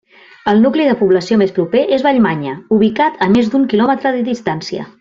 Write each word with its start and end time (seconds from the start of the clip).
El 0.51 0.61
nucli 0.61 0.87
de 0.91 0.95
població 1.01 1.37
més 1.41 1.53
proper 1.57 1.83
és 1.97 2.05
Vallmanya, 2.07 2.55
ubicat 2.79 3.23
a 3.27 3.29
més 3.37 3.53
d'un 3.53 3.69
quilòmetre 3.75 4.15
de 4.17 4.25
distància. 4.33 4.89